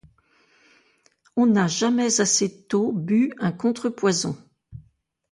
On 1.35 1.45
n’a 1.45 1.67
jamais 1.67 2.21
assez 2.21 2.65
tôt 2.65 2.91
bu 2.91 3.33
un 3.37 3.51
contre-poison. 3.51 4.35